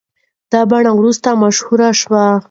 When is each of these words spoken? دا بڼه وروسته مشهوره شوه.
دا 0.51 0.61
بڼه 0.71 0.91
وروسته 0.99 1.29
مشهوره 1.43 1.89
شوه. 2.01 2.25